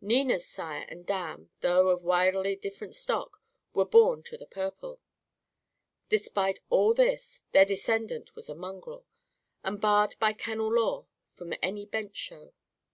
[0.00, 3.42] Nina's sire and dam though of widely different stock
[3.74, 5.00] were born to the purple.
[6.08, 9.04] Despite all this, their descendant was a mongrel,
[9.62, 12.54] and barred by kennel law from any bench show.